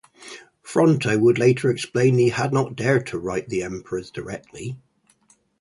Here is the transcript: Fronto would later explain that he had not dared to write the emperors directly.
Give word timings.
Fronto 0.63 1.15
would 1.19 1.37
later 1.37 1.69
explain 1.69 2.15
that 2.15 2.21
he 2.23 2.29
had 2.29 2.51
not 2.51 2.75
dared 2.75 3.05
to 3.05 3.19
write 3.19 3.49
the 3.49 3.61
emperors 3.61 4.09
directly. 4.09 4.75